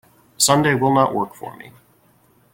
[0.39, 1.73] Sunday will not work for me.